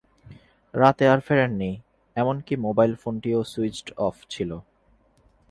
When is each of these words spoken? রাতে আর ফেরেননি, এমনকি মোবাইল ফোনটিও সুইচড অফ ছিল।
রাতে 0.73 1.03
আর 1.07 1.19
ফেরেননি, 1.19 1.71
এমনকি 2.15 2.53
মোবাইল 2.57 2.91
ফোনটিও 2.95 3.39
সুইচড 3.43 3.87
অফ 3.97 4.15
ছিল। 4.29 4.51